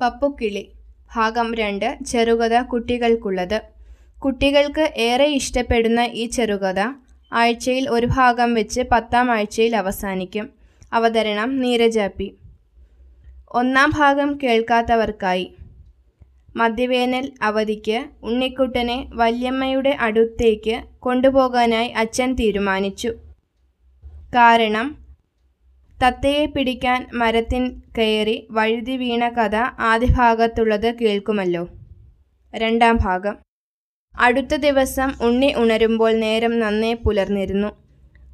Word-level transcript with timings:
പപ്പുക്കിളി. 0.00 0.68
ഭാഗം 1.14 1.54
രണ്ട് 1.54 1.98
ചെറുകഥ 2.06 2.62
കുട്ടികൾക്കുള്ളത്. 2.62 3.60
കുട്ടികൾക്ക് 4.24 4.92
ഏറെ 4.96 5.24
ഇഷ്ടപ്പെടുന്ന 5.24 6.00
ഈ 6.00 6.26
ചെറുകഥ 6.26 6.80
ആഴ്ചയിൽ 7.32 7.88
ഒരു 7.88 8.06
ഭാഗം 8.06 8.54
വെച്ച് 8.54 8.80
പത്താം 8.92 9.30
ആഴ്ചയിൽ 9.30 9.76
അവസാനിക്കും. 9.76 10.50
അവതരണം 10.92 11.60
നീരജാപ്പി 11.60 12.34
ഒന്നാം 13.50 13.90
ഭാഗം 13.96 14.38
കേൾക്കാത്തവർക്കായി. 14.42 15.46
മദ്യവേനൽ 16.56 17.32
അവധിക്ക് 17.42 18.04
ഉണ്ണിക്കുട്ടനെ 18.22 19.10
വല്യമ്മയുടെ 19.14 19.96
അടുത്തേക്ക് 20.00 20.76
കൊണ്ടുപോകാനായി 20.98 21.88
അച്ഛൻ 21.88 22.34
തീരുമാനിച്ചു. 22.34 23.08
കാരണം 24.36 25.05
തത്തയെ 26.02 26.46
പിടിക്കാൻ 26.46 27.06
മരത്തിൻ 27.12 27.82
കയറി 27.98 28.46
വഴുതി 28.50 28.96
വീണ 28.96 29.28
കഥ 29.28 29.56
ആദ്യ 29.80 30.06
ഭാഗത്തുള്ളത് 30.16 30.94
കേൾക്കുമല്ലോ. 30.94 31.68
രണ്ടാം 32.54 32.98
ഭാഗം. 33.00 33.36
അടുത്ത 34.20 34.54
ദിവസം 34.54 35.12
ഉണ്ണി 35.22 35.54
ഉണരുമ്പോൾ 35.56 36.12
നേരം 36.12 36.58
നന്നേ 36.60 36.94
പുലർന്നിരുന്നു. 36.94 37.70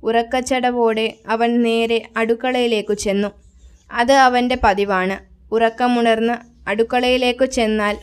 ഉറക്കച്ചടവോടെ 0.05 1.15
അവൻ 1.29 1.63
നേരെ 1.63 2.09
അടുക്കളയിലേക്കു 2.17 2.95
ചെന്നു. 2.95 3.29
അത് 3.93 4.13
അവന്റെ 4.13 4.59
പതിവാണ്. 4.65 5.17
ഉറക്കമുണർന്ന് 5.55 6.37
അടുക്കളയിലേക്കു 6.69 7.45
ചെന്നാൽ 7.45 7.97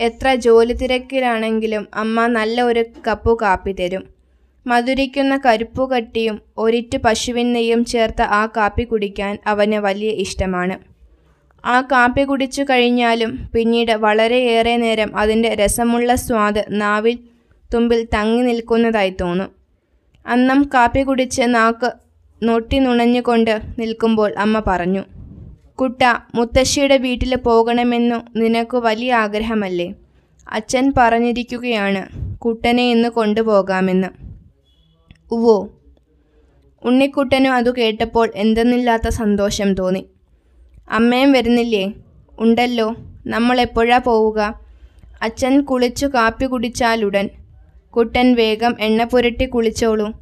എത്ര 0.00 0.34
ജോലി 0.34 0.72
തിരക്കിലാണെങ്കിലും 0.72 1.88
അമ്മ 1.94 2.26
നല്ല 2.26 2.62
ഒരു 2.62 2.84
കപ്പു 3.06 3.38
കാപ്പി 3.42 3.72
തരും. 3.72 4.19
മധുരിക്കുന്ന 4.66 5.40
കരുപ്പുകട്ടിയും 5.46 6.42
ഒരിറ്റ് 6.58 6.98
പശുവിൻ 6.98 7.52
നെയ്യും 7.52 7.84
ചേർത്ത 7.84 8.22
ആ 8.22 8.46
കാപ്പി 8.46 8.84
കുടിക്കാൻ 8.84 9.38
അവന് 9.46 9.74
വലിയ 9.74 10.10
ഇഷ്ടമാണ്. 10.10 10.76
ആ 11.64 11.80
കാപ്പി 11.80 12.22
കുടിച്ചു 12.22 12.62
കഴിഞ്ഞാലും 12.62 13.48
പിന്നീട് 13.54 13.92
വളരെയേറെ 13.92 14.76
നേരം 14.76 15.16
അതിന്റെ 15.16 15.54
രസമുള്ള 15.54 16.14
സ്വാദ് 16.14 16.64
നാവിൽ 16.70 17.18
തുമ്പിൽ 17.74 18.08
തങ്ങി 18.14 18.42
നിൽക്കുന്നതായി 18.42 19.14
തോന്നും. 19.20 19.50
അന്നം 20.26 20.70
കാപ്പി 20.74 21.02
കുടിച്ച് 21.02 21.42
നാക്ക് 21.46 21.90
നൊട്ടി 22.44 22.78
നുണഞ്ഞുകൊണ്ട് 22.78 23.60
നിൽക്കുമ്പോൾ 23.78 24.34
അമ്മ 24.38 24.62
പറഞ്ഞു 24.66 25.02
കുട്ട 25.74 26.02
മുത്തശ്ശിയുടെ 26.34 26.96
വീട്ടിൽ 26.96 27.36
പോകണമെന്നു 27.36 28.18
നിനക്ക് 28.36 28.76
വലിയ 28.76 29.12
ആഗ്രഹമല്ലേ? 29.14 29.94
അച്ഛൻ 30.48 30.92
പറഞ്ഞിരിക്കുകയാണ് 30.96 32.02
കുട്ടനെ 32.38 32.90
ഇന്ന് 32.90 33.08
കൊണ്ടുപോകാമെന്ന്. 33.08 34.29
ഉവ്വോ. 35.30 35.68
ഉണ്ണിക്കുട്ടനും 36.82 37.52
അതു 37.52 37.70
കേട്ടപ്പോൾ 37.78 38.32
എന്തെന്നില്ലാത്ത 38.34 39.08
സന്തോഷം 39.08 39.74
തോന്നി. 39.74 40.06
അമ്മയും 40.90 41.32
വരുന്നില്ലേ? 41.32 41.92
ഉണ്ടല്ലോ. 42.38 42.94
നമ്മൾ 43.26 43.60
എപ്പോഴാ 43.60 43.98
പോവുക? 43.98 44.60
അച്ഛൻ 45.22 45.60
കുളിച്ചു 45.60 46.06
കാപ്പി 46.06 46.46
കുടിച്ചാലുടൻ 46.46 47.30
കുട്ടൻ 47.90 48.34
വേഗം 48.34 48.76
എണ്ണ 48.80 49.04
പുരട്ടി 49.04 49.44
കുളിച്ചോളൂ. 49.44 50.12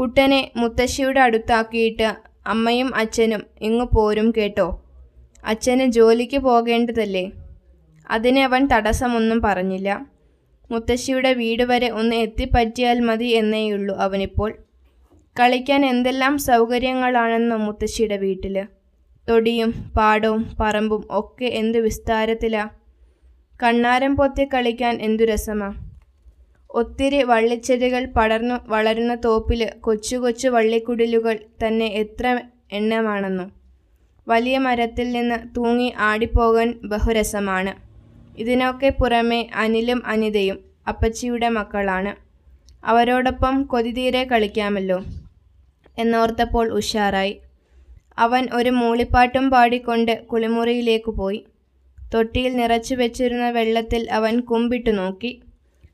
കുട്ടനെ 0.00 0.50
മുത്തശ്ശിയുടെ 0.56 1.20
അടുത്താക്കിയിട്ട് 1.20 2.16
അമ്മയും 2.46 2.94
അച്ഛനും 2.94 3.42
ഇങ്ങു 3.60 3.84
പോരും 3.94 4.32
കേട്ടോ. 4.36 4.82
അച്ഛന് 5.44 5.92
ജോലിക്ക് 5.92 6.38
പോകേണ്ടതല്ലേ? 6.38 7.30
അതിനെ 8.10 8.44
അവൻ 8.44 8.68
തടസ്സമൊന്നും 8.72 9.42
പറഞ്ഞില്ല. 9.42 10.06
മുത്തശ്ശിയുടെ 10.70 11.32
വീട് 11.32 11.62
വരെ 11.62 11.88
ഒന്ന് 11.90 12.16
എത്തിപ്പറ്റിയാൽ 12.16 13.00
മതി 13.00 13.24
എന്നേയുള്ളൂ 13.24 13.94
അവനിപ്പോൾ. 13.94 14.50
കളിക്കാൻ 15.38 15.86
എന്തെല്ലാം 15.86 16.38
സൗകര്യങ്ങളാണെന്നോ 16.38 17.56
മുത്തശ്ശിയുടെ 17.56 18.16
വീട്ടിൽ 18.16 18.56
തൊടിയും 19.28 19.70
പാടവും 19.96 20.46
പറമ്പും 20.60 21.02
ഒക്കെ 21.10 21.44
എന്തു 21.44 21.78
വിസ്താരത്തിലാ? 21.78 22.64
കണ്ണാരം 23.62 24.16
പൊത്തി 24.16 24.44
കളിക്കാൻ 24.54 24.94
എന്തു 25.02 25.24
രസമാ? 25.24 25.68
ഒത്തിരി 26.70 27.22
വള്ളിച്ചെടികൾ 27.22 28.06
പടർന്നു 28.16 28.56
വളരുന്ന 28.66 29.14
തോപ്പിൽ 29.14 29.70
കൊച്ചു 29.80 30.16
കൊച്ചു 30.16 30.48
വള്ളിക്കുടിലുകൾ 30.48 31.36
തന്നെ 31.62 31.86
എത്ര 31.86 32.26
എണ്ണമാണെന്നോ? 32.72 33.46
വലിയ 34.26 34.58
മരത്തിൽ 34.58 35.12
നിന്ന് 35.12 35.38
തൂങ്ങി 35.56 35.92
ആടിപ്പോകാൻ 35.98 36.74
ബഹുരസമാണ്. 36.84 37.87
ഇതിനൊക്കെ 38.38 38.88
പുറമെ 39.00 39.40
അനിലും 39.54 40.00
അനിതയും 40.06 40.58
അപ്പച്ചിയുടെ 40.88 41.48
മക്കളാണ്. 41.48 42.12
അവരോടൊപ്പം 42.84 43.54
കൊതിതീരെ 43.62 44.24
കളിക്കാമല്ലോ 44.24 44.98
എന്നോർത്തപ്പോൾ 45.98 46.66
ഉഷാറായി. 46.72 47.34
അവൻ 48.18 48.48
ഒരു 48.54 48.70
മൂളിപ്പാട്ടും 48.70 49.50
പാടിക്കൊണ്ട് 49.50 50.12
കുളിമുറിയിലേക്ക് 50.26 51.10
പോയി. 51.10 51.40
തൊട്ടിയിൽ 52.14 52.52
നിറച്ചു 52.56 52.94
വെച്ചിരുന്ന 52.94 53.50
വെള്ളത്തിൽ 53.50 54.10
അവൻ 54.10 54.40
കുമ്പിട്ടു 54.40 54.90
നോക്കി. 54.90 55.32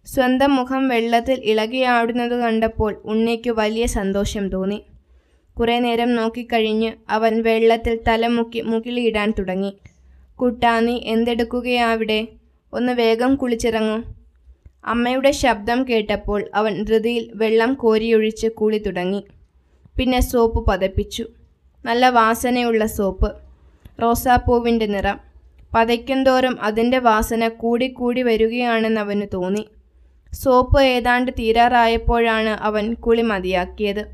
സ്വന്തം 0.07 0.57
മുഖം 0.57 0.89
വെള്ളത്തിൽ 0.89 1.39
ഇളകിയാടുന്നത് 1.45 2.35
കണ്ടപ്പോൾ 2.41 2.93
ഉണ്ണിക്കു 3.05 3.51
വലിയ 3.51 3.87
സന്തോഷം 3.87 4.49
തോന്നി. 4.49 4.81
കുറേ 5.59 5.77
നേരം 5.79 6.15
നോക്കിക്കഴിഞ്ഞ് 6.15 6.93
അവൻ 7.09 7.43
വെള്ളത്തിൽ 7.43 8.01
തലമുക്കി 8.09 8.61
മുകിളിയിടാൻ 8.61 9.31
തുടങ്ങി. 9.39 9.73
കുട്ടാ 10.41 10.81
നീ 10.81 11.01
എന്തെടുക്കുകയാവിടെ? 11.05 12.29
ഒന്ന് 12.73 12.93
വേഗം 12.93 13.35
കുളിച്ചിറങ്ങൂ. 13.35 14.03
അമ്മയുടെ 14.85 15.31
ശബ്ദം 15.31 15.89
കേട്ടപ്പോൾ 15.89 16.51
അവൻ 16.55 16.83
ധൃതിയിൽ 16.83 17.31
വെള്ളം 17.35 17.75
കോരിയൊഴിച്ച് 17.75 18.47
കുളി 18.47 18.79
തുടങ്ങി 18.79 19.25
പിന്നെ 19.99 20.21
സോപ്പ് 20.21 20.71
പതപ്പിച്ചു. 20.71 21.27
നല്ല 21.85 22.09
വാസനയുള്ള 22.09 22.87
സോപ്പ്. 22.87 23.33
റോസാപ്പൂവിന്റെ 24.03 24.87
നിറം. 24.87 25.21
പതയ്ക്കുംതോറും 25.75 26.63
അതിന്റെ 26.63 26.99
വാസന 26.99 27.49
കൂടിക്കൂടി 27.49 28.23
വരികയാണെന്ന് 28.23 29.01
അവന് 29.01 29.23
തോന്നി. 29.35 29.69
സോപ്പ് 30.33 30.83
ഏതാണ്ട് 30.83 31.33
തീരാറായപ്പോഴാണ് 31.39 32.49
അവൻ 32.49 32.95
കുളി 32.95 33.23
മതിയാക്കിയത്. 33.23 34.05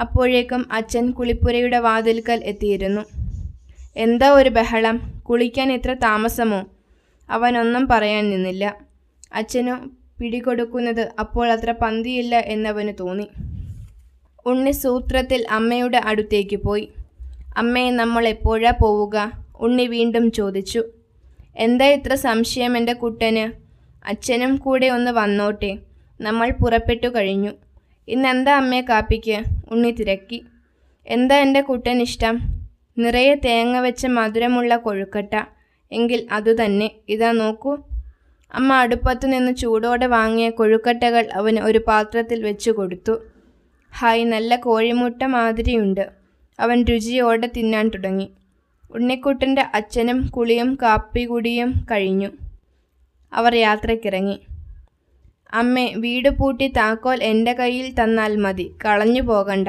അപ്പോഴേക്കും 0.00 0.66
അച്ഛൻ 0.72 1.10
കുളിപ്പുരയുടെ 1.10 1.78
വാതിൽക്കൽ 1.78 2.40
എത്തിയിരുന്നു. 2.44 3.23
എന്താ 3.96 4.30
ഒരു 4.30 4.50
ബഹളം? 4.50 5.22
കുളിക്കാൻ 5.22 5.72
എത്ര 5.72 5.94
താമസമോ? 5.94 6.66
അവനൊന്നും 7.30 7.88
പറയാൻ 7.88 8.30
നിന്നില്ല. 8.30 8.76
അച്ഛനു 9.32 9.90
പിടികൊടുക്കുന്നത് 10.20 11.12
അപ്പോൾ 11.18 11.52
അത്ര 11.52 11.70
പന്തിയില്ല 11.70 12.36
എന്നവന് 12.36 12.92
തോന്നി. 13.00 13.28
ഉണ്ണി 14.46 14.70
സൂത്രത്തിൽ 14.70 15.46
അമ്മയുടെ 15.50 15.98
അടുത്തേക്ക് 15.98 16.56
പോയി. 16.56 16.88
അമ്മയെ 17.56 17.90
നമ്മൾ 17.90 18.28
എപ്പോഴാ 18.28 18.72
പോവുക? 18.82 19.32
ഉണ്ണി 19.60 19.86
വീണ്ടും 19.86 20.32
ചോദിച്ചു. 20.32 20.84
എന്താ 21.56 21.86
ഇത്ര 21.86 22.14
സംശയം 22.14 22.76
എന്റെ 22.76 22.92
കുട്ടന്? 22.92 23.52
അച്ഛനും 24.06 24.56
കൂടെ 24.56 24.86
ഒന്ന് 24.86 25.10
വന്നോട്ടെ. 25.10 25.78
നമ്മൾ 26.20 26.50
പുറപ്പെട്ടു 26.50 27.06
കഴിഞ്ഞു. 27.06 27.52
ഇന്നെന്താ 28.08 28.56
അമ്മയെ 28.56 28.80
കാപ്പിക്ക്? 28.80 29.44
ഉണ്ണി 29.70 29.90
തിരക്കി. 29.90 30.44
എന്താ 31.06 31.38
എന്റെ 31.38 31.60
കുട്ടൻ 31.60 32.02
ഇഷ്ടം 32.02 32.53
നിറയെ 32.98 33.34
തേങ്ങ 33.34 33.80
വെച്ച 33.80 34.06
മധുരമുള്ള 34.06 34.76
കൊഴുക്കട്ട. 34.76 35.44
എങ്കിൽ 35.92 36.26
അതുതന്നെ 36.32 36.90
ഇതാ 37.08 37.32
നോക്കൂ. 37.32 37.76
അമ്മ 38.54 38.72
അടുപ്പത്തു 38.72 39.26
നിന്ന് 39.26 39.56
ചൂടോടെ 39.56 40.06
വാങ്ങിയ 40.06 40.50
കൊഴുക്കട്ടകൾ 40.50 41.28
അവന് 41.34 41.58
ഒരു 41.58 41.80
പാത്രത്തിൽ 41.86 42.42
വെച്ചു 42.42 42.70
കൊടുത്തു. 42.70 43.22
ഹായ് 43.98 44.24
നല്ല 44.24 44.56
കോഴിമുട്ട 44.56 45.22
മാതിരിയുണ്ട്. 45.22 46.10
അവൻ 46.60 46.84
രുചിയോടെ 46.84 47.50
തിന്നാൻ 47.56 47.88
തുടങ്ങി. 47.88 48.30
ഉണ്ണിക്കുട്ടന്റെ 48.90 49.62
അച്ഛനും 49.74 50.26
കുളിയും 50.26 50.78
കാപ്പികുടിയും 50.82 51.86
കഴിഞ്ഞു. 51.90 52.28
അവർ 53.32 53.54
യാത്രക്കിറങ്ങി. 53.54 54.40
അമ്മേ 55.52 55.94
വീട് 55.96 56.28
പൂട്ടി 56.28 56.68
താക്കോൽ 56.68 57.22
എന്റെ 57.22 57.52
കയ്യിൽ 57.52 57.94
തന്നാൽ 57.94 58.36
മതി. 58.36 58.74
കളഞ്ഞു 58.84 59.22
പോകണ്ട. 59.22 59.68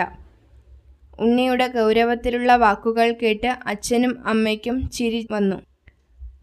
ഉണ്ണിയുടെ 1.19 1.67
ഗൗരവത്തിലുള്ള 1.67 2.55
വാക്കുകൾ 2.55 3.15
കേട്ട് 3.23 3.47
അച്ഛനും 3.47 4.27
അമ്മയ്ക്കും 4.27 4.89
ചിരി 4.89 5.27
വന്നു. 5.31 5.55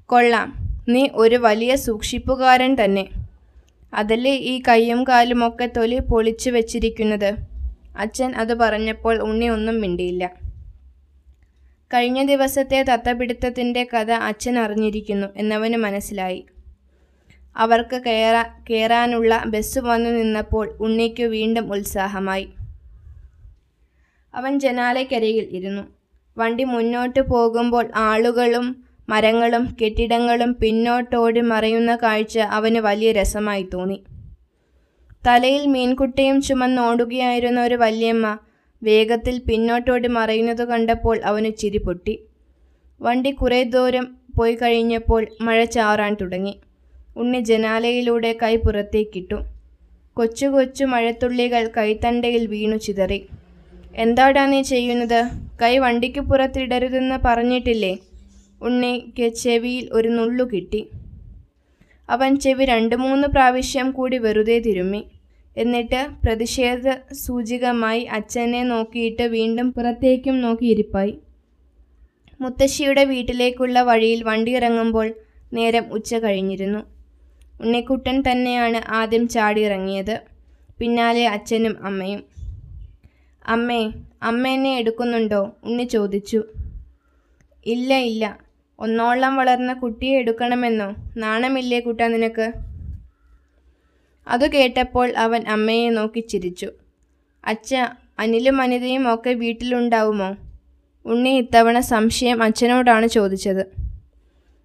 കൊള്ളാം. 0.06 0.54
നീ 0.88 1.08
ഒരു 1.14 1.36
വലിയ 1.36 1.76
സൂക്ഷിപ്പുകാരൻ 1.76 2.76
തന്നെ. 2.84 3.08
അതല്ലേ 3.94 4.36
ഈ 4.36 4.62
കൈയും 4.68 5.04
കാലുമൊക്കെ 5.04 5.70
തൊലി 5.76 5.98
പൊളിച്ചു 6.00 6.50
വെച്ചിരിക്കുന്നത്? 6.50 7.34
അച്ഛൻ 7.98 8.34
അത് 8.34 8.54
പറഞ്ഞപ്പോൾ 8.54 9.22
ഉണ്ണി 9.22 9.46
ഒന്നും 9.46 9.80
മിണ്ടിയില്ല. 9.80 10.30
കഴിഞ്ഞ 11.94 12.22
ദിവസത്തെ 12.22 12.82
തത്തപിടുത്തത്തിന്റെ 12.82 13.86
കഥ 13.94 14.10
അച്ഛൻ 14.10 14.58
അറിഞ്ഞിരിക്കുന്നു 14.58 15.26
എന്നവന് 15.36 15.76
മനസ്സിലായി. 15.76 16.44
അവർക്ക് 17.56 18.02
കയറാ 18.06 18.44
കയറാനുള്ള 18.70 19.42
ബസ് 19.46 19.78
വന്നു 19.78 20.10
നിന്നപ്പോൾ 20.10 20.76
ഉണ്ണിക്ക് 20.80 21.22
വീണ്ടും 21.22 21.72
ഉത്സാഹമായി. 21.72 22.48
അവൻ 24.34 24.60
ജനാലയ്ക്കരികിൽ 24.60 25.48
ഇരുന്നു. 25.50 25.82
വണ്ടി 26.38 26.64
മുന്നോട്ട് 26.64 27.20
പോകുമ്പോൾ 27.20 27.88
ആളുകളും 27.94 28.84
മരങ്ങളും 29.08 29.76
കെട്ടിടങ്ങളും 29.82 30.56
പിന്നോട്ടോടി 30.60 31.40
മറയുന്ന 31.40 31.96
കാഴ്ച 31.96 32.38
അവന് 32.38 32.78
വലിയ 32.78 33.12
രസമായി 33.12 33.66
തോന്നി. 33.74 34.02
തലയിൽ 35.26 35.66
മീൻകുട്ടിയും 35.66 36.42
ചുമന്നോടുകയായിരുന്ന 36.42 37.62
ഒരു 37.62 37.74
വല്യമ്മ 37.74 38.38
വേഗത്തിൽ 38.82 39.38
പിന്നോട്ടോടി 39.38 40.08
മറയുന്നത് 40.08 40.64
കണ്ടപ്പോൾ 40.64 41.20
അവന് 41.24 41.50
ചിരി 41.58 41.78
പൊട്ടി. 41.78 42.18
വണ്ടി 43.00 43.30
കുറേ 43.30 43.62
ദൂരം 43.62 44.16
പോയി 44.38 44.54
കഴിഞ്ഞപ്പോൾ 44.54 45.26
മഴ 45.40 45.64
ചാറാൻ 45.64 46.16
തുടങ്ങി. 46.20 46.54
ഉണ്ണി 47.16 47.38
ജനാലയിലൂടെ 47.38 48.38
കൈ 48.42 48.56
പുറത്തേക്കിട്ടു. 48.56 49.34
കൊച്ചു 50.14 50.46
കൊച്ചു 50.46 50.84
മഴത്തുള്ളികൾ 50.84 51.70
കൈത്തണ്ടയിൽ 51.76 52.46
വീണു 52.46 52.76
ചിതറി. 52.76 53.26
എന്താടാ 53.94 54.46
നീ 54.46 54.62
ചെയ്യുന്നത്? 54.62 55.28
കൈ 55.62 55.78
വണ്ടിക്ക് 55.78 56.20
പുറത്തിടരുതെന്ന് 56.20 57.18
പറഞ്ഞിട്ടില്ലേ? 57.24 57.98
ഉണ്ണിക്ക് 58.62 59.28
ചെവിയിൽ 59.28 59.88
ഒരു 59.92 60.08
നുള്ളു 60.08 60.44
കിട്ടി. 60.52 60.88
അവൻ 62.10 62.38
ചെവി 62.38 62.64
രണ്ട് 62.64 62.96
മൂന്ന് 62.96 63.28
പ്രാവശ്യം 63.28 63.90
കൂടി 63.90 64.18
വെറുതെ 64.18 64.58
തിരുമ്മി. 64.58 65.04
എന്നിട്ട് 65.56 66.06
പ്രതിഷേധ 66.24 66.90
സൂചികമായി 67.12 68.02
അച്ഛനെ 68.04 68.62
നോക്കിയിട്ട് 68.62 69.22
വീണ്ടും 69.22 69.72
പുറത്തേക്കും 69.72 70.40
നോക്കിയിരിപ്പായി 70.40 71.18
മുത്തശ്ശിയുടെ 72.40 73.04
വീട്ടിലേക്കുള്ള 73.04 73.82
വഴിയിൽ 73.82 74.22
വണ്ടി 74.22 74.56
ഇറങ്ങുമ്പോൾ 74.56 75.14
നേരം 75.54 75.84
ഉച്ച 75.92 76.14
കഴിഞ്ഞിരുന്നു. 76.14 76.82
ഉണ്ണിക്കുട്ടൻ 77.60 78.20
തന്നെയാണ് 78.20 78.80
ആദ്യം 78.88 79.28
ചാടിയിറങ്ങിയത്. 79.28 80.20
പിന്നാലെ 80.80 81.26
അച്ഛനും 81.26 81.84
അമ്മയും. 81.84 82.32
അമ്മേ 83.46 83.92
അമ്മ 84.22 84.48
എന്നെ 84.48 84.78
എടുക്കുന്നുണ്ടോ? 84.78 85.52
ഉണ്ണി 85.64 85.82
ചോദിച്ചു. 85.82 86.44
ഇല്ല 87.66 87.98
ഇല്ല. 87.98 88.38
ഒന്നോളം 88.78 89.36
വളർന്ന 89.36 89.72
കുട്ടിയെ 89.72 90.18
എടുക്കണമെന്നോ? 90.18 90.94
നാണമില്ലേ 91.16 91.80
കുട്ട 91.80 92.00
നിനക്ക്? 92.00 92.52
അതു 94.28 94.46
കേട്ടപ്പോൾ 94.46 95.16
അവൻ 95.16 95.44
അമ്മയെ 95.48 95.90
നോക്കി 95.90 96.20
ചിരിച്ചു. 96.20 96.72
അച്ഛ 97.44 97.74
അനിലും 98.18 98.60
അനിതയും 98.60 99.14
ഒക്കെ 99.14 99.30
വീട്ടിലുണ്ടാവുമോ? 99.30 100.36
ഉണ്ണി 101.06 101.30
ഇത്തവണ 101.30 101.80
സംശയം 101.80 102.42
അച്ഛനോടാണ് 102.42 103.06
ചോദിച്ചത്. 103.06 103.66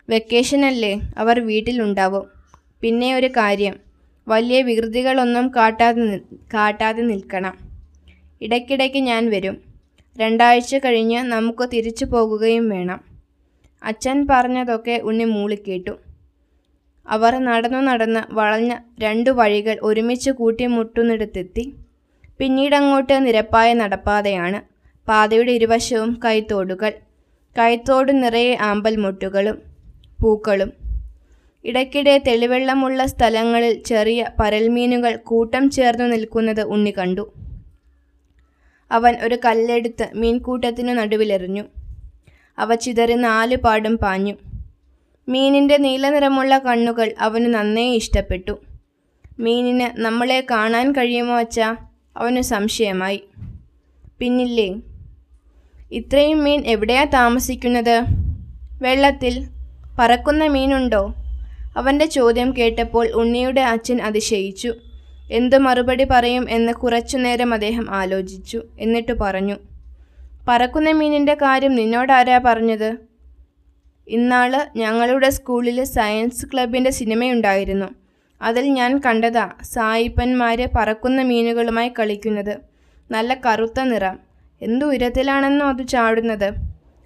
വെക്കേഷനല്ലേ 0.10 1.02
അവർ 1.18 1.40
വീട്ടിലുണ്ടാവും. 1.40 2.26
പിന്നെ 2.82 3.16
ഒരു 3.16 3.28
കാര്യം 3.28 3.76
വലിയ 4.28 4.62
വികൃതികളൊന്നും 4.62 5.52
കാട്ടാതെ 5.56 6.20
കാട്ടാതെ 6.54 7.02
നിൽക്കണം. 7.02 7.67
ഇടയ്ക്കിടയ്ക്ക് 8.42 8.98
ഞാൻ 8.98 9.30
വരും. 9.30 9.62
രണ്ടാഴ്ച 10.20 10.76
കഴിഞ്ഞ് 10.76 11.20
നമുക്ക് 11.24 11.70
തിരിച്ചു 11.74 12.06
പോകുകയും 12.06 12.70
വേണം. 12.70 13.00
അച്ഛൻ 13.84 14.28
പറഞ്ഞതൊക്കെ 14.30 15.02
ഉണ്ണി 15.04 15.24
മൂളിക്കേട്ടു. 15.24 15.98
അവർ 17.06 17.38
നടന്നു 17.38 17.78
നടന്ന് 17.78 18.34
വളഞ്ഞ 18.34 18.78
രണ്ടു 19.00 19.30
വഴികൾ 19.30 19.80
ഒരുമിച്ച് 19.82 20.32
കൂട്ടിമുട്ടുന്നിടത്തെത്തി 20.32 21.74
പിന്നീടങ്ങോട്ട് 22.40 23.26
നിരപ്പായ 23.26 23.74
നടപ്പാതയാണ്. 23.74 24.62
പാതയുടെ 25.10 25.52
ഇരുവശവും 25.52 26.20
കൈത്തോടുകൾ. 26.26 26.92
കൈത്തോട് 27.60 28.24
നിറയെ 28.24 28.58
ആമ്പൽ 28.62 28.96
മുട്ടുകളും 28.96 29.62
പൂക്കളും. 30.22 30.74
ഇടയ്ക്കിടെ 31.66 32.18
തെളിവെള്ളമുള്ള 32.28 33.06
സ്ഥലങ്ങളിൽ 33.06 33.84
ചെറിയ 33.84 34.30
പരൽമീനുകൾ 34.40 35.16
കൂട്ടം 35.16 35.70
ചേർന്നു 35.70 36.06
നിൽക്കുന്നത് 36.06 36.62
ഉണ്ണി 36.62 36.94
കണ്ടു. 36.98 37.47
അവൻ 38.92 39.18
ഒരു 39.24 39.38
കല്ലെടുത്ത് 39.46 40.10
മീൻകൂട്ടത്തിനു 40.14 40.94
നടുവിലെറിഞ്ഞു. 40.94 41.64
അവ 42.60 42.76
ചിതറി 42.76 43.14
നാല് 43.14 43.56
പാടും 43.56 43.98
പാഞ്ഞു. 43.98 44.34
മീനിന്റെ 45.30 45.78
നീലനിറമുള്ള 45.78 46.58
കണ്ണുകൾ 46.58 47.14
അവന് 47.20 47.54
നന്നേ 47.54 47.96
ഇഷ്ടപ്പെട്ടു. 47.96 48.60
മീനിന് 49.40 50.02
നമ്മളെ 50.02 50.48
കാണാൻ 50.52 50.92
കഴിയുമോ 50.92 51.38
വച്ചാ 51.38 51.76
അവനു 52.18 52.42
സംശയമായി. 52.42 53.24
പിന്നില്ലേ? 54.20 54.76
ഇത്രയും 55.92 56.44
മീൻ 56.44 56.64
എവിടെയാ 56.66 57.04
താമസിക്കുന്നത്? 57.04 58.04
വെള്ളത്തിൽ 58.82 59.48
പറക്കുന്ന 60.00 60.48
മീനുണ്ടോ? 60.48 61.14
അവന്റെ 61.78 62.06
ചോദ്യം 62.06 62.54
കേട്ടപ്പോൾ 62.58 63.08
ഉണ്ണിയുടെ 63.08 63.62
അച്ഛൻ 63.62 64.02
അതിശയിച്ചു. 64.02 64.74
എന്തു 65.32 65.58
മറുപടി 65.58 66.08
പറയും 66.12 66.50
എന്ന് 66.50 66.74
കുറച്ചുനേരം 66.74 67.54
അദ്ദേഹം 67.54 67.92
ആലോചിച്ചു. 67.92 68.64
എന്നിട്ട് 68.80 69.12
പറഞ്ഞു 69.12 69.56
പറക്കുന്ന 70.48 70.92
മീനിന്റെ 70.92 71.34
കാര്യം 71.34 71.76
നിന്നോടാരാ 71.76 72.38
പറഞ്ഞത്? 72.46 72.98
ഇന്നാൾ 74.08 74.66
ഞങ്ങളുടെ 74.76 75.30
സ്കൂളിൽ 75.30 75.84
സയൻസ് 75.84 76.46
ക്ലബിന്റെ 76.46 76.90
സിനിമയുണ്ടായിരുന്നു. 76.90 77.86
അതിൽ 78.42 78.66
ഞാൻ 78.68 79.02
കണ്ടതാ 79.06 79.52
സായിപ്പന്മാർ 79.64 80.70
പറക്കുന്ന 80.76 81.22
മീനുകളുമായി 81.22 81.92
കളിക്കുന്നത്. 82.00 82.58
നല്ല 83.12 83.34
കറുത്ത 83.46 83.80
നിറം. 83.80 84.20
എന്തു 84.62 84.86
ഉയരത്തിലാണെന്നോ 84.86 85.66
അത് 85.66 85.88
ചാടുന്നത്. 85.88 86.54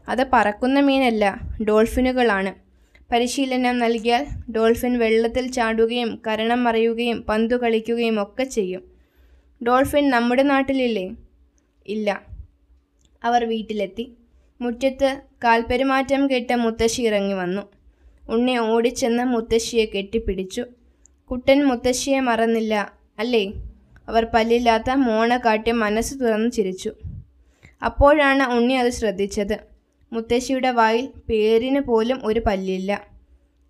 അത് 0.09 0.27
പറക്കുന്ന 0.33 0.79
മീനല്ല 0.79 1.39
ഡോൾഫിനുകളാണ്. 1.67 2.70
പരിശീലനം 3.11 3.79
നൽകിയാൽ 3.79 4.27
ഡോൾഫിൻ 4.51 4.99
വെള്ളത്തിൽ 4.99 5.51
ചാടുകയും 5.51 6.21
കരണം 6.27 6.63
മറിയുകയും 6.63 7.21
പന്തു 7.21 7.55
കളിക്കുകയും 7.55 8.21
ഒക്കെ 8.21 8.43
ചെയ്യും. 8.43 8.83
ഡോൾഫിൻ 9.63 10.09
നമ്മുടെ 10.09 10.43
നാട്ടിലില്ലേ? 10.43 11.15
ഇല്ല. 11.87 12.21
അവർ 13.23 13.45
വീട്ടിലെത്തി. 13.45 14.11
മുറ്റത്ത് 14.61 15.21
കാൽപ്പെരുമാറ്റം 15.43 16.29
കേട്ട 16.29 16.53
മുത്തശ്ശി 16.53 17.01
ഇറങ്ങി 17.01 17.33
വന്നു. 17.33 17.61
ഉണ്ണി 18.29 18.57
ഓടിച്ചെന്ന് 18.57 19.23
മുത്തശ്ശിയെ 19.23 19.85
കെട്ടിപ്പിടിച്ചു. 19.85 20.65
കുട്ടൻ 21.31 21.65
മുത്തശ്ശിയെ 21.65 22.19
മറന്നില്ല 22.19 22.93
അല്ലേ? 23.19 23.53
അവർ 24.07 24.27
പല്ലില്ലാത്ത 24.33 24.91
മോണ 24.91 25.37
കാട്ടി 25.37 25.71
മനസ്സ് 25.71 26.19
തുറന്ന് 26.21 26.51
ചിരിച്ചു. 26.51 26.93
അപ്പോഴാണ് 27.85 28.53
ഉണ്ണി 28.53 28.73
അത് 28.73 28.89
ശ്രദ്ധിച്ചത്. 28.89 29.70
മുത്തശ്ശിയുടെ 30.11 30.71
വായിൽ 30.71 31.09
പേരിന് 31.29 31.79
പോലും 31.79 32.21
ഒരു 32.23 32.41
പല്ലില്ല. 32.45 33.01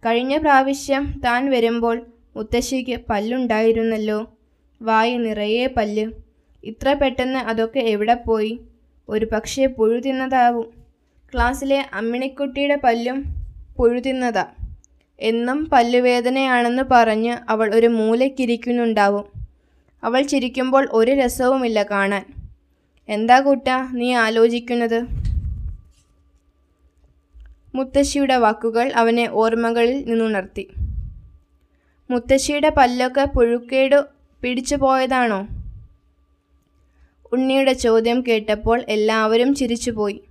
കഴിഞ്ഞ 0.05 0.37
പ്രാവശ്യം 0.37 1.21
താൻ 1.25 1.49
വരുമ്പോൾ 1.49 2.05
മുത്തശ്ശിക്ക് 2.35 2.99
പല്ലുണ്ടായിരുന്നല്ലോ. 3.09 4.31
വായി 4.81 5.17
നിറയെ 5.17 5.67
പല്ല്. 5.67 6.11
ഇത്ര 6.63 6.93
പെട്ടെന്ന് 6.93 7.39
അതൊക്കെ 7.39 7.79
എവിടെ 7.79 8.13
പോയി? 8.13 8.59
ഒരു 9.09 9.25
പക്ഷേ 9.25 9.65
പുഴു 9.65 9.99
തിന്നതാവും. 9.99 10.67
ക്ലാസ്സിലെ 11.33 11.85
അമ്മിണിക്കുട്ടിയുടെ 11.93 12.75
പല്ലും 12.75 13.25
പുഴു 13.77 13.99
തിന്നതാ. 13.99 14.45
എന്നും 15.19 15.69
പല്ലുവേദനയാണെന്ന് 15.69 16.83
പറഞ്ഞ് 16.91 17.37
അവൾ 17.49 17.75
ഒരു 17.75 17.87
മൂലയ്ക്കിരിക്കുന്നുണ്ടാവും 17.87 19.25
അവൾ 20.03 20.21
ചിരിക്കുമ്പോൾ 20.21 20.89
ഒരു 20.91 21.11
രസവുമില്ല 21.11 21.83
കാണാൻ. 21.83 22.25
എന്താ 23.09 23.39
കൂട്ട 23.39 23.67
നീ 23.93 24.13
ആലോചിക്കുന്നത്? 24.13 25.20
മുത്തശ്ശിയുടെ 27.75 28.35
വാക്കുകൾ 28.35 28.91
അവനെ 28.91 29.29
ഓർമ്മകളിൽ 29.31 30.05
നിന്നുണർത്തി. 30.05 30.67
മുത്തശ്ശിയുടെ 32.11 32.69
പല്ലൊക്കെ 32.69 33.25
പുഴുക്കേട് 33.25 34.05
പിടിച്ചു 34.41 34.75
പോയതാണോ? 34.75 35.47
ഉണ്ണിയുടെ 37.33 37.73
ചോദ്യം 37.73 38.23
കേട്ടപ്പോൾ 38.27 38.83
എല്ലാവരും 38.89 39.55
ചിരിച്ചുപോയി. 39.55 40.21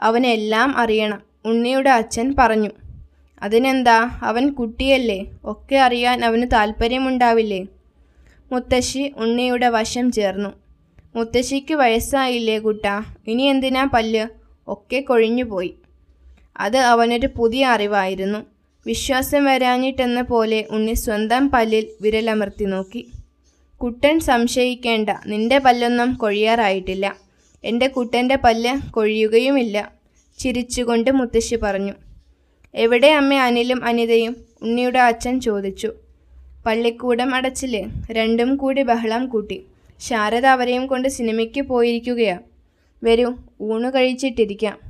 അവനെല്ലാം 0.00 0.76
അറിയണം. 0.76 1.22
ഉണ്ണിയുടെ 1.44 1.90
അച്ഛൻ 1.90 2.34
പറഞ്ഞു 2.38 2.70
അതിനെന്താ? 3.42 4.20
അവൻ 4.22 4.52
കുട്ടിയല്ലേ. 4.52 5.26
ഒക്കെ 5.44 5.76
അറിയാൻ 5.76 6.24
അവന് 6.24 6.46
താല്പര്യമുണ്ടാവില്ലേ 6.52 7.66
മുത്തശ്ശി 8.52 9.14
ഉണ്ണിയുടെ 9.16 9.68
വശം 9.68 10.12
ചേർന്നു. 10.12 10.48
മുത്തശ്ശിക്ക് 11.16 11.74
വയസ്സായില്ലേ 11.74 12.58
കുട്ട? 12.58 12.86
ഇനി 13.26 13.42
എന്തിനാ 13.42 13.84
പല്ല്? 13.84 14.26
ഒക്കെ 14.68 15.00
കൊഴിഞ്ഞുപോയി. 15.00 15.74
അത് 16.56 16.76
അവനൊരു 16.76 17.28
പുതിയ 17.36 17.66
അറിവായിരുന്നു. 17.66 18.38
വിശ്വാസം 18.86 19.44
വരാഞ്ഞിട്ടെന്ന 19.44 20.22
പോലെ 20.22 20.64
ഉണ്ണി 20.70 20.94
സ്വന്തം 20.94 21.50
പല്ലിൽ 21.50 21.86
വിരലമർത്തി 22.00 22.64
നോക്കി. 22.64 23.10
കുട്ടൻ 23.82 24.20
സംശയിക്കേണ്ട 24.20 25.10
നിന്റെ 25.26 25.58
പല്ലൊന്നും 25.58 26.14
കൊഴിയാറായിട്ടില്ല. 26.14 27.16
എന്റെ 27.64 27.86
കുട്ടന്റെ 27.86 28.36
പല്ല് 28.36 28.92
കൊഴിയുകയുമില്ല 28.92 29.92
ചിരിച്ചുകൊണ്ട് 30.38 31.10
മുത്തശ്ശി 31.10 31.56
പറഞ്ഞു. 31.56 31.92
എവിടെ 32.74 33.06
അമ്മ 33.06 33.34
അനിലും 33.34 33.84
അനിതയും? 33.84 34.36
ഉണ്ണിയുടെ 34.62 34.98
അച്ഛൻ 34.98 35.40
ചോദിച്ചു. 35.40 35.92
പള്ളിക്കൂടം 36.66 37.34
അടച്ചില്ലേ 37.34 37.86
രണ്ടും 38.10 38.56
കൂടി 38.56 38.82
ബഹളം 38.82 39.26
കൂട്ടി. 39.26 39.62
ശാരദ 40.00 40.46
അവരെയും 40.46 40.86
കൊണ്ട് 40.86 41.08
സിനിമയ്ക്ക് 41.08 41.60
പോയിരിക്കുകയാ. 41.60 42.38
വരൂ 43.04 43.32
ഊണ് 43.60 43.94
കഴിച്ചിട്ടിരിക്കാം. 43.94 44.89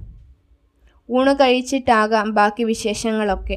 ഊണ് 1.11 1.33
കഴിച്ചിട്ടാകാം 1.41 2.35
ബാക്കി 2.35 2.63
വിശേഷങ്ങളൊക്കെ. 2.63 3.57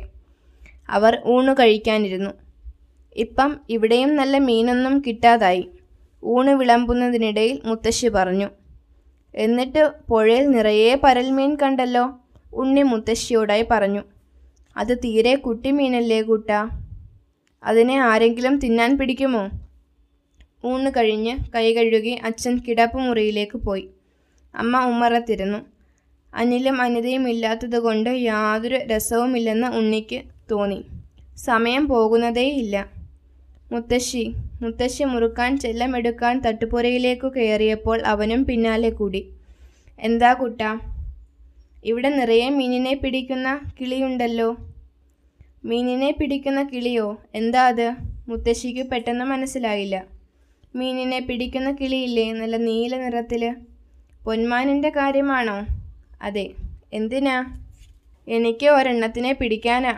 അവർ 0.90 1.14
ഊണ് 1.34 1.52
കഴിക്കാനിരുന്നു 1.60 2.32
ഇപ്പം 3.16 3.52
ഇവിടെയും 3.70 4.16
നല്ല 4.16 4.38
മീനൊന്നും 4.38 5.04
കിട്ടാതായി. 5.08 5.64
ഊണ് 6.24 6.52
വിളമ്പുന്നതിനിടയിൽ 6.60 7.62
മുത്തശ്ശി 7.66 8.08
പറഞ്ഞു 8.08 8.50
എന്നിട്ട് 9.36 9.82
പുഴയിൽ 10.10 10.46
നിറയെ 10.56 10.96
പരൽമീൻ 10.96 11.56
കണ്ടല്ലോ? 11.62 12.06
ഉണ്ണി 12.54 12.82
മുത്തശ്ശിയോടായി 12.84 13.66
പറഞ്ഞു 13.72 14.04
അത് 14.76 14.94
തീരെ 15.04 15.36
കുട്ടിമീനല്ലേ 15.36 16.22
കൂട്ട? 16.22 16.50
അതിനെ 17.64 17.96
ആരെങ്കിലും 18.10 18.56
തിന്നാൻ 18.60 18.98
പിടിക്കുമോ? 18.98 19.44
ഊണ് 20.66 20.90
കഴിഞ്ഞ് 20.98 21.34
കൈ 21.56 21.66
കഴുകി 21.74 22.14
അച്ഛൻ 22.28 22.54
കിടപ്പ് 22.58 22.98
മുറിയിലേക്ക് 22.98 23.58
പോയി. 23.58 23.86
അമ്മ 24.54 24.84
ഉമ്മറത്തിരുന്നു. 24.86 25.60
അനിലും 26.34 26.82
അനിതയും 26.82 27.28
ഇല്ലാത്തതുകൊണ്ട് 27.30 28.10
യാതൊരു 28.10 28.80
രസവുമില്ലെന്ന് 28.92 29.68
ഉണ്ണിക്ക് 29.80 30.20
തോന്നി. 30.52 30.80
സമയം 31.46 31.84
പോകുന്നതേയില്ല. 31.88 32.76
മുത്തശ്ശി 33.72 34.24
മുത്തശ്ശി 34.62 35.04
മുറുക്കാൻ 35.04 35.52
ചെല്ലമെടുക്കാൻ 35.58 36.42
തട്ടുപുരയിലേക്കു 36.46 37.28
കയറിയപ്പോൾ 37.28 38.02
അവനും 38.14 38.42
പിന്നാലെ 38.46 38.90
കൂടി. 38.90 39.22
എന്താ 40.00 40.34
കുട്ട 40.34 40.62
ഇവിടെ 41.84 42.10
നിറയെ 42.10 42.50
മീനിനെ 42.50 42.94
പിടിക്കുന്ന 42.96 43.48
കിളിയുണ്ടല്ലോ. 43.80 44.50
മീനിനെ 45.66 46.12
പിടിക്കുന്ന 46.12 46.64
കിളിയോ? 46.64 47.08
എന്താ 47.36 47.62
അത്? 47.66 47.88
മുത്തശ്ശിക്ക് 48.28 48.84
പെട്ടെന്ന് 48.92 49.26
മനസ്സിലായില്ല. 49.26 49.96
മീനിനെ 50.76 51.20
പിടിക്കുന്ന 51.20 51.72
കിളിയില്ലേ 51.72 52.26
നല്ല 52.34 52.58
നീല 52.58 52.96
നിറത്തിൽ 52.98 53.44
പൊന്മാനിന്റെ 54.26 54.90
കാര്യമാണോ? 54.90 55.58
അതെ 56.24 56.52
എന്തിനാ? 56.94 57.38
എനിക്ക് 58.28 58.68
ഒരെണ്ണത്തിനെ 58.68 59.34
പിടിക്കാനാ. 59.34 59.94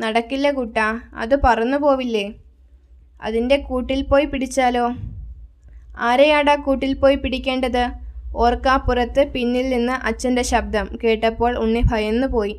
നടക്കില്ല 0.00 0.50
കുട്ടാ 0.50 1.00
അത് 1.14 1.34
പറന്നു 1.44 1.76
പോവില്ലേ? 1.76 2.34
അതിന്റെ 3.22 3.56
കൂട്ടിൽ 3.56 4.02
പോയി 4.02 4.24
പിടിച്ചാലോ? 4.24 4.84
ആരെയാടാ 5.98 6.54
കൂട്ടിൽ 6.54 6.94
പോയി 6.94 7.16
പിടിക്കേണ്ടത്? 7.16 7.84
ഓർക്കാപ്പുറത്ത് 8.34 9.32
പിന്നിൽ 9.32 9.68
നിന്ന് 9.68 9.92
അച്ഛന്റെ 9.92 10.42
ശബ്ദം 10.42 10.98
കേട്ടപ്പോൾ 11.04 11.58
ഉണ്ണി 11.58 11.82
ഭയന്നു 11.92 12.26
പോയി. 12.26 12.54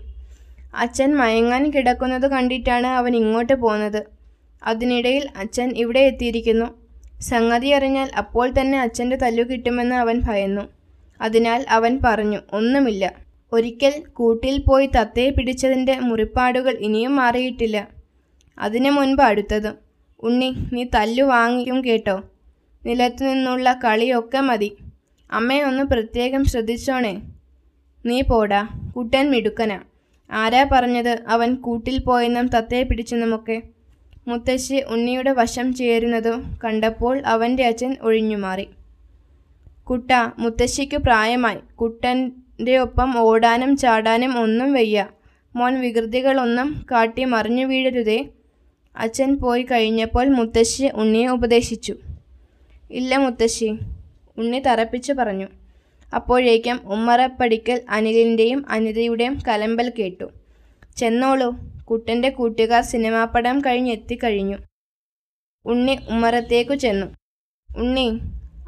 അച്ഛൻ 0.75 1.17
മയങ്ങാൻ 1.17 1.63
കിടക്കുന്നത് 1.71 2.27
കണ്ടിട്ടാണ് 2.31 2.87
അവൻ 2.87 3.15
ഇങ്ങോട്ട് 3.15 3.53
പോന്നത്. 3.53 4.01
അതിനിടയിൽ 4.63 5.29
അച്ഛൻ 5.37 5.69
ഇവിടെ 5.77 5.99
എത്തിയിരിക്കുന്നു. 5.99 6.67
സംഗതി 7.21 7.69
അറിഞ്ഞാൽ 7.69 8.09
അപ്പോൾ 8.17 8.53
തന്നെ 8.59 8.79
അച്ഛന്റെ 8.79 9.15
തല്ലു 9.15 9.43
കിട്ടുമെന്ന് 9.43 9.95
അവൻ 9.95 10.19
ഭയന്നു. 10.19 10.63
അതിനാൽ 11.21 11.65
അവൻ 11.69 11.99
പറഞ്ഞു 12.05 12.39
ഒന്നുമില്ല. 12.53 13.13
ഒരിക്കൽ 13.53 14.03
കൂട്ടിൽ 14.13 14.63
പോയി 14.67 14.89
തത്തയെ 14.95 15.29
പിടിച്ചതിന്റെ 15.29 15.99
മുറിപ്പാടുകൾ 15.99 16.71
ഇനിയും 16.71 17.15
മാറിയിട്ടില്ല. 17.15 17.87
അതിനു 18.57 18.89
മുൻപ് 18.89 19.21
അടുത്തത് 19.21 19.73
ഉണ്ണി 20.23 20.55
നീ 20.73 20.83
തല്ലു 20.95 21.23
വാങ്ങിക്കും 21.23 21.85
കേട്ടോ. 21.85 22.23
നിലത്തു 22.85 23.23
നിന്നുള്ള 23.23 23.79
കളിയൊക്കെ 23.83 24.39
മതി. 24.39 24.77
അമ്മയെ 25.31 25.63
ഒന്ന് 25.63 25.83
പ്രത്യേകം 25.83 26.43
ശ്രദ്ധിച്ചോണേ. 26.43 27.21
നീ 28.05 28.21
പോടാ 28.21 28.67
കുട്ടൻ 28.97 29.31
മിടുക്കനാ. 29.31 29.79
ആരാ 30.31 30.69
പറഞ്ഞത് 30.71 31.23
അവൻ 31.27 31.55
കൂട്ടിൽ 31.55 31.99
പോയെന്നും 31.99 32.47
തത്തയെ 32.47 32.83
പിടിച്ചെന്നുമൊക്കെ? 32.83 33.61
മുത്തശ്ശി 34.27 34.83
ഉണ്ണിയുടെ 34.89 35.31
വശം 35.31 35.73
ചേരുന്നതും 35.73 36.57
കണ്ടപ്പോൾ 36.63 37.21
അവന്റെ 37.25 37.65
അച്ഛൻ 37.65 37.97
ഒഴിഞ്ഞുമാറി. 38.01 38.67
കുട്ട 39.89 40.11
മുത്തശ്ശിക്ക് 40.39 40.97
പ്രായമായി. 40.97 41.59
കുട്ടന്റെ 41.75 42.77
ഒപ്പം 42.77 43.17
ഓടാനും 43.19 43.77
ചാടാനും 43.77 44.39
ഒന്നും 44.41 44.73
വയ്യ. 44.73 45.07
മോൻ 45.55 45.81
വികൃതികളൊന്നും 45.81 46.85
കാട്ടി 46.91 47.23
മറിഞ്ഞു 47.25 47.65
വീഴരുതേ. 47.65 48.29
അച്ഛൻ 48.95 49.37
പോയി 49.37 49.63
കഴിഞ്ഞപ്പോൾ 49.63 50.27
മുത്തശ്ശി 50.29 50.89
ഉണ്ണിയെ 50.93 51.27
ഉപദേശിച്ചു. 51.27 51.95
ഇല്ല 52.91 53.17
മുത്തശ്ശി 53.17 53.69
ഉണ്ണി 54.37 54.59
തറപ്പിച്ചു 54.59 55.13
പറഞ്ഞു. 55.13 55.47
അപ്പോഴേക്കും 56.15 56.79
ഉമ്മറപ്പടിക്കൽ 56.85 57.81
അനിലിന്റെയും 57.89 58.65
അനിതയുടെയും 58.69 59.37
കലമ്പൽ 59.47 59.91
കേട്ടു. 59.99 60.27
ചെന്നോളൂ 60.97 61.49
കുട്ടന്റെ 61.83 62.29
കൂട്ടുകാർ 62.29 62.83
സിനിമാപ്പടം 62.83 63.59
കഴിഞ്ഞെത്തിക്കഴിഞ്ഞു 63.59 64.57
ഉണ്ണി 65.65 65.99
ഉമ്മറത്തേക്കു 66.09 66.73
ചെന്നു. 66.73 67.07
ഉണ്ണി 67.77 68.07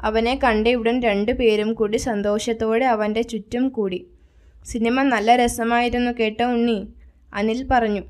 അവനെ 0.06 0.34
കണ്ട 0.34 0.56
കണ്ടയുടൻ 0.56 1.02
രണ്ടുപേരും 1.02 1.74
കൂടി 1.74 1.96
സന്തോഷത്തോടെ 1.96 2.84
അവന്റെ 2.84 3.22
ചുറ്റും 3.22 3.68
കൂടി. 3.68 4.06
സിനിമ 4.64 5.02
നല്ല 5.02 5.36
രസമായിരുന്നു 5.36 6.10
കേട്ടോ 6.10 6.44
ഉണ്ണി 6.44 6.88
അനിൽ 7.34 7.66
പറഞ്ഞു. 7.70 8.02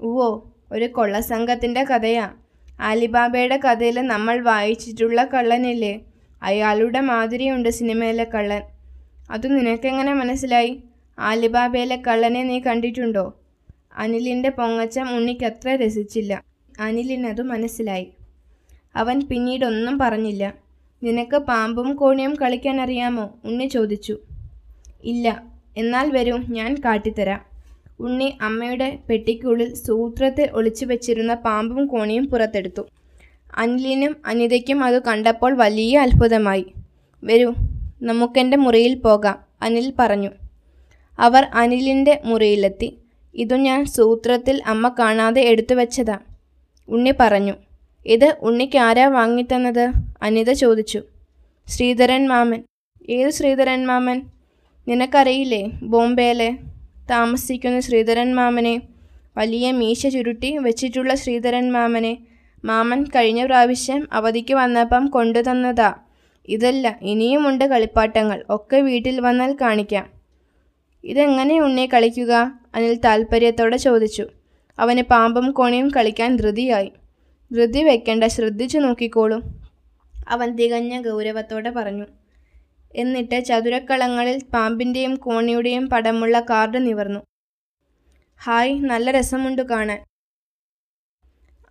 ഉവോ 0.00 0.28
ഒരു 0.72 0.84
കൊള്ളസംഘത്തിന്റെ 0.84 1.82
കഥയാ. 1.84 2.30
ആലിബാബയുടെ 2.80 3.56
കഥയിൽ 3.56 4.00
നമ്മൾ 4.00 4.40
വായിച്ചിട്ടുള്ള 4.40 5.24
കള്ളനില്ലേ? 5.24 6.00
അയാളുടെ 6.42 7.00
മാതിരിയുണ്ട് 7.00 7.68
സിനിമയിലെ 7.68 8.26
കള്ളൻ. 8.34 8.62
അത് 9.30 9.46
നിനക്കെങ്ങനെ 9.56 10.14
മനസ്സിലായി? 10.14 10.72
ആലിബാബയിലെ 11.18 12.02
കള്ളനെ 12.08 12.42
നീ 12.42 12.58
കണ്ടിട്ടുണ്ടോ? 12.60 13.26
അനിലിന്റെ 13.96 14.48
പൊങ്ങച്ചം 14.48 15.16
ഉണ്ണിക്കത്ര 15.16 15.68
രസിച്ചില്ല. 15.68 16.44
അനിലിനത് 16.80 17.42
മനസ്സിലായി. 17.42 18.08
അവൻ 18.96 19.20
പിന്നീടൊന്നും 19.30 19.98
പറഞ്ഞില്ല. 19.98 20.69
നിനക്ക് 21.02 21.36
പാമ്പും 21.36 21.94
കോണിയും 21.94 22.34
കളിക്കാൻ 22.34 22.80
അറിയാമോ? 22.80 23.30
ഉണ്ണി 23.44 23.64
ചോദിച്ചു. 23.64 24.18
ഇല്ല 25.04 25.42
എന്നാൽ 25.76 26.10
വരൂ 26.10 26.36
ഞാൻ 26.36 26.74
കാട്ടിത്തരാം. 26.74 27.40
ഉണ്ണി 28.00 28.38
അമ്മയുടെ 28.42 28.98
പെട്ടിക്കുള്ളിൽ 29.08 29.74
സൂത്രത്തിൽ 29.74 30.50
ഒളിച്ചു 30.52 30.84
വെച്ചിരുന്ന 30.84 31.34
പാമ്പും 31.34 31.86
കോണിയും 31.86 32.26
പുറത്തെടുത്തു. 32.26 32.86
അനിലിനും 33.56 34.16
അനിതയ്ക്കും 34.26 34.84
അത് 34.84 35.02
കണ്ടപ്പോൾ 35.02 35.54
വലിയ 35.54 35.98
അത്ഭുതമായി. 35.98 36.66
വരൂ 37.24 37.50
നമുക്കെന്റെ 38.02 38.56
മുറിയിൽ 38.56 38.94
പോകാം 38.94 39.38
അനിൽ 39.62 39.92
പറഞ്ഞു. 39.98 40.30
അവർ 41.18 41.44
അനിലിന്റെ 41.54 42.20
മുറിയിലെത്തി. 42.24 42.96
ഇതു 43.34 43.54
ഞാൻ 43.54 43.84
സൂത്രത്തിൽ 43.84 44.62
അമ്മ 44.66 44.88
കാണാതെ 44.98 45.40
എടുത്തു 45.40 45.74
വെച്ചതാ 45.74 46.18
ഉണ്ണി 46.88 47.12
പറഞ്ഞു. 47.20 47.54
ഇത് 48.06 48.36
ഉണ്ണിക്ക് 48.40 48.78
ആരാ 48.78 49.08
വാങ്ങിത്തന്നത്? 49.08 49.92
അനിത 50.22 50.52
ചോദിച്ചു. 50.52 51.02
ശ്രീധരൻ 51.68 52.28
മാമൻ. 52.28 52.62
ഏത് 53.08 53.30
ശ്രീധരൻ 53.30 53.86
മാമൻ? 53.86 54.22
നിനക്കറിയില്ലേ 54.88 55.70
ബോംബെയിലെ 55.82 56.56
താമസിക്കുന്ന 57.10 57.80
ശ്രീധരൻ 57.80 58.34
മാമനെ? 58.34 58.82
വലിയ 59.36 59.72
മീശ 59.72 60.06
ചുരുട്ടി 60.06 60.58
വെച്ചിട്ടുള്ള 60.58 61.14
ശ്രീധരൻ 61.14 61.72
മാമനെ. 61.72 62.18
മാമൻ 62.64 63.04
കഴിഞ്ഞ 63.04 63.46
പ്രാവശ്യം 63.46 64.08
അവധിക്ക് 64.12 64.54
വന്നപ്പം 64.54 65.06
കൊണ്ടുതന്നതാ. 65.06 65.94
ഇതല്ല 66.48 66.98
ഇനിയുമുണ്ട് 67.02 67.64
കളിപ്പാട്ടങ്ങൾ. 67.64 68.44
ഒക്കെ 68.50 68.76
വീട്ടിൽ 68.76 69.20
വന്നാൽ 69.20 69.56
കാണിക്കാം. 69.60 70.10
ഇതെങ്ങനെ 71.04 71.60
ഉണ്ണി 71.60 71.88
കളിക്കുക? 71.94 72.52
അനിൽ 72.74 72.94
താൽപ്പര്യത്തോടെ 72.94 73.76
ചോദിച്ചു. 73.76 74.26
അവന് 74.78 75.02
പാമ്പും 75.02 75.50
കോണിയും 75.50 75.90
കളിക്കാൻ 75.90 76.36
ധൃതിയായി. 76.36 76.92
ധൃതി 77.52 77.84
വെക്കേണ്ട 77.84 78.24
ശ്രദ്ധിച്ചു 78.24 78.78
നോക്കിക്കോളും. 78.78 79.42
അവൻ 80.28 80.56
തികഞ്ഞ 80.56 81.08
ഗൗരവത്തോടെ 81.08 81.70
പറഞ്ഞു. 81.70 82.04
എന്നിട്ട് 82.96 83.44
ചതുരക്കളങ്ങളിൽ 83.44 84.44
പാമ്പിന്റെയും 84.44 85.14
കോണിയുടെയും 85.16 85.88
പടമുള്ള 85.88 86.40
കാർഡ് 86.40 86.86
നിവർന്നു. 86.86 87.20
ഹായ് 88.44 88.80
നല്ല 88.80 89.10
രസമുണ്ട് 89.10 89.62
കാണാൻ. 89.62 90.04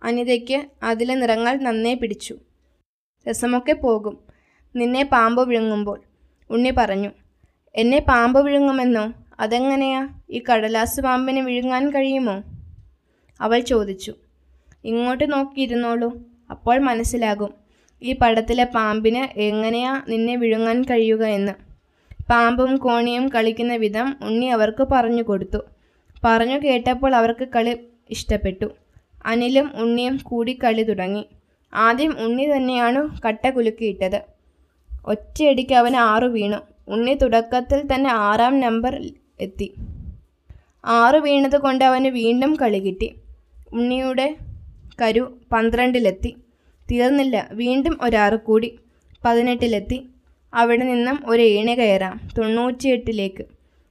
അനിതയ്ക്ക് 0.02 0.66
അതിലെ 0.82 1.14
നിറങ്ങൾ 1.14 1.56
നന്നേ 1.56 1.94
പിടിച്ചു. 1.94 2.38
രസമൊക്കെ 3.30 3.72
പോകും. 3.72 4.18
നിന്നെ 4.76 5.04
പാമ്പ് 5.04 5.48
വിഴുങ്ങുമ്പോൾ. 5.48 6.02
ഉണ്ണി 6.50 6.70
പറഞ്ഞു. 6.70 7.10
എന്നെ 7.74 7.98
പാമ്പ് 7.98 8.44
വിഴുങ്ങുമെന്നോ? 8.44 9.12
അതെങ്ങനെയാ? 9.40 10.08
ഈ 10.30 10.42
കടലാസ് 10.52 11.00
പാമ്പിനെ 11.00 11.42
വിഴുങ്ങാൻ 11.42 11.90
കഴിയുമോ? 11.90 12.42
അവൾ 13.40 13.60
ചോദിച്ചു. 13.60 14.14
ഇങ്ങോട്ട് 14.84 15.32
നോക്കിയിരുന്നോളൂ. 15.32 16.22
അപ്പോൾ 16.50 16.78
മനസ്സിലാകും. 16.78 17.54
ഈ 18.02 18.12
പടത്തിലെ 18.12 18.64
പാമ്പിന് 18.64 19.38
എങ്ങനെയാ 19.38 20.02
നിന്നെ 20.08 20.36
വിഴുങ്ങാൻ 20.36 20.82
കഴിയുക 20.82 21.24
എന്ന്. 21.24 21.52
പാമ്പും 22.30 22.76
കോണിയും 22.76 23.28
കളിക്കുന്ന 23.28 23.76
വിധം 23.76 24.16
ഉണ്ണി 24.22 24.46
അവർക്ക് 24.46 24.86
പറഞ്ഞു 24.92 25.22
കൊടുത്തു. 25.22 25.58
പറഞ്ഞു 26.24 26.58
കേട്ടപ്പോൾ 26.58 27.14
അവർക്ക് 27.14 27.48
കളി 27.48 27.76
ഇഷ്ടപ്പെട്ടു. 28.10 28.70
അനിലും 29.26 29.70
ഉണ്ണിയും 29.74 30.20
കൂടി 30.22 30.58
കളി 30.64 30.82
തുടങ്ങി. 30.82 31.24
ആദ്യം 31.74 32.16
ഉണ്ണി 32.24 32.44
തന്നെയാണ് 32.56 33.08
കട്ട 33.26 33.50
കുലുക്കിയിട്ടത്. 33.50 34.22
ഒറ്റയടിക്ക് 35.06 35.74
അവൻ 35.74 35.96
ആറു 35.96 36.26
വീണു. 36.26 36.56
ഉണ്ണി 36.88 37.14
തുടക്കത്തിൽ 37.14 37.94
തന്നെ 37.94 38.10
ആറാം 38.10 38.60
നമ്പർ 38.60 39.02
എത്തി. 39.40 39.74
ആറ് 40.84 41.16
വീണത് 41.16 41.56
കൊണ്ട് 41.56 41.84
അവന് 41.84 42.08
വീണ്ടും 42.08 42.56
കളി 42.56 42.78
കിട്ടി. 42.78 43.14
ഉണ്ണിയുടെ 43.72 44.36
കരു 45.00 45.38
പന്ത്രണ്ടിലെത്തി. 45.52 46.36
തീർന്നില്ല. 46.90 47.48
വീണ്ടും 47.52 47.98
ഒരാറ് 48.02 48.34
കൂടി. 48.34 48.78
പതിനെട്ടിലെത്തി. 49.24 50.08
അവിടെ 50.54 50.84
നിന്നും 50.84 51.22
ഒരു 51.26 51.42
ഏണി 51.42 51.78
കയറാം. 51.78 52.20
തൊണ്ണൂറ്റിയെട്ടിലേക്ക്. 52.38 53.44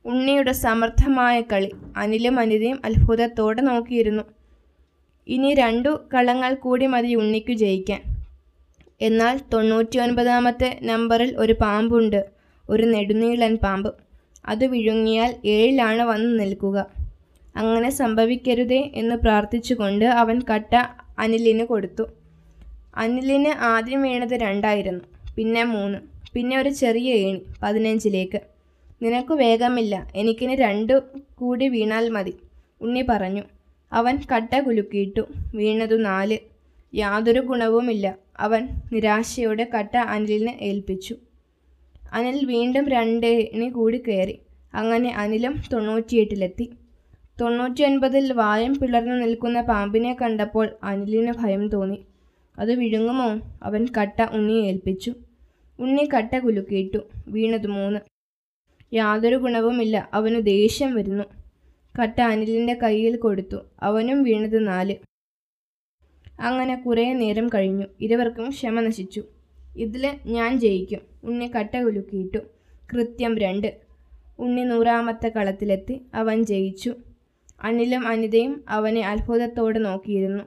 ഉണ്ണിയുടെ 0.05 0.51
സമർത്ഥമായ 0.51 1.41
കളി. 1.41 1.71
അനിലും 1.97 2.39
അനിതയും 2.39 2.79
അത്ഭുതത്തോടെ 2.85 3.61
നോക്കിയിരുന്നു. 3.61 4.23
ഇനി 5.27 5.53
രണ്ടു 5.53 6.07
കളങ്ങൾ 6.13 6.53
കൂടി 6.53 6.85
മതി 6.85 7.15
ഉണ്ണിക്കു 7.15 7.53
ജയിക്കാൻ. 7.53 8.01
എന്നാൽ 9.01 9.39
തൊണ്ണൂറ്റി 9.53 9.99
ഒൻപതാമത്തെ 9.99 10.79
നമ്പറിൽ 10.81 11.37
ഒരു 11.37 11.53
പാമ്പുണ്ട്. 11.53 12.25
ഒരു 12.69 12.83
നെടുനീളൻ 12.83 13.57
പാമ്പ്. 13.57 13.95
അത് 14.45 14.65
വിഴുങ്ങിയാൽ 14.65 15.35
ഏഴിലാണ് 15.45 16.01
വന്ന് 16.01 16.39
നിൽക്കുക. 16.39 16.98
അങ്ങനെ 17.59 17.89
സംഭവിക്കരുതേ 17.89 18.91
എന്ന് 18.95 19.15
പ്രാർത്ഥിച്ചുകൊണ്ട് 19.15 20.05
അവൻ 20.05 20.41
കട്ട 20.51 20.73
അനിലിന് 21.19 21.63
കൊടുത്തു. 21.63 22.05
അനിലിന് 22.95 23.51
ആദ്യം 23.71 24.01
വീണത് 24.01 24.33
രണ്ടായിരുന്നു 24.33 25.03
പിന്നെ 25.37 25.63
മൂന്ന് 25.63 25.99
പിന്നെ 26.33 26.55
ഒരു 26.61 26.69
ചെറിയ 26.69 27.13
ഏണി 27.13 27.41
പതിനഞ്ചിലേക്ക്. 27.63 28.39
നിനക്ക് 29.03 29.33
വേഗമില്ല 29.33 30.07
എനിക്കിന് 30.15 30.55
രണ്ടു 30.55 30.95
കൂടി 31.35 31.67
വീണാൽ 31.67 32.09
മതി 32.09 32.33
ഉണ്ണി 32.81 33.03
പറഞ്ഞു. 33.09 33.43
അവൻ 33.91 34.15
കട്ട 34.31 34.59
കുലുക്കിയിട്ടു 34.59 35.23
വീണതു 35.55 35.95
നാല്. 35.95 36.37
യാതൊരു 36.93 37.39
ഗുണവുമില്ല 37.39 38.07
അവൻ 38.39 38.63
നിരാശയോടെ 38.93 39.67
കട്ട 39.75 39.97
അനിലിനെ 39.97 40.57
ഏൽപ്പിച്ചു. 40.61 41.15
അനിൽ 42.13 42.45
വീണ്ടും 42.45 42.85
രണ്ടേണി 42.89 43.69
കൂടി 43.69 44.03
കയറി 44.07 44.35
അങ്ങനെ 44.73 45.09
അനിലും 45.15 45.55
തൊണ്ണൂറ്റിയെട്ടിലെത്തി. 45.73 46.65
തൊണ്ണൂറ്റിയൊൻപതിൽ 47.41 48.33
വായം 48.33 48.79
പിളർന്നു 48.79 49.15
നിൽക്കുന്ന 49.15 49.61
പാമ്പിനെ 49.61 50.17
കണ്ടപ്പോൾ 50.21 50.69
അനിലിന് 50.83 51.33
ഭയം 51.39 51.67
തോന്നി. 51.69 52.05
അത് 52.59 52.73
വിഴുങ്ങുമോ? 52.73 53.57
അവൻ 53.63 53.87
കട്ട 53.97 54.21
ഉണ്ണിയെ 54.31 54.61
ഏൽപ്പിച്ചു. 54.61 55.13
ഉണ്ണി 55.79 56.09
കട്ട 56.17 56.39
കുലുക്കിയിട്ടു. 56.39 56.97
വീണത് 57.27 57.67
മൂന്ന്. 57.67 57.99
യാതൊരു 58.93 59.35
ഗുണവുമില്ല. 59.35 60.09
അവന് 60.13 60.45
ദേഷ്യം 60.45 60.95
വരുന്നു. 60.95 61.23
കട്ട 62.01 62.21
അനിലിന്റെ 62.21 62.73
കയ്യിൽ 62.73 63.15
കൊടുത്തു. 63.15 63.55
അവനും 63.83 64.23
വീണത് 64.23 64.67
നാല്. 64.67 64.95
അങ്ങനെ 66.39 66.75
കുറേ 66.75 67.13
നേരം 67.13 67.47
കഴിഞ്ഞു. 67.47 67.85
ഇരുവർക്കും 68.01 68.49
ക്ഷമ 68.49 68.79
നശിച്ചു. 68.79 69.23
ഇതിൽ 69.77 70.11
ഞാൻ 70.25 70.59
ജയിക്കും. 70.59 70.99
ഉണ്ണി 71.23 71.51
കട്ട 71.59 71.77
കുലുക്കിയിട്ടു. 71.77 72.37
കൃത്യം 72.93 73.37
രണ്ട്. 73.37 73.77
ഉണ്ണി 74.39 74.61
നൂറാമത്തെ 74.61 75.29
കളത്തിലെത്തി. 75.29 76.01
അവൻ 76.13 76.45
ജയിച്ചു. 76.45 76.95
അനിലും 77.61 78.07
അനിതയും 78.07 78.63
അവനെ 78.69 79.01
അത്ഭുതത്തോടെ 79.01 79.79
നോക്കിയിരുന്നു. 79.79 80.43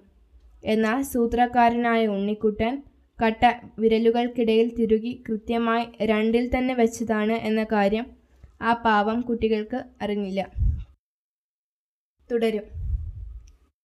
എന്നാൽ 0.65 1.03
സൂത്രക്കാരനായ 1.03 2.07
ഉണ്ണിക്കുട്ടൻ 2.07 2.83
കട്ട 3.23 3.45
വിരലുകൾക്കിടയിൽ 3.79 4.75
തിരുകി 4.75 5.25
കൃത്യമായി 5.29 5.87
രണ്ടിൽ 6.01 6.51
തന്നെ 6.57 6.75
വെച്ചതാണ് 6.75 7.33
എന്ന 7.33 7.65
കാര്യം 7.65 8.07
ആ 8.63 8.73
പാവം 8.73 9.21
കുട്ടികൾക്ക് 9.21 9.85
അറിഞ്ഞില്ല. 10.03 10.41
തുടരും. 12.31 12.82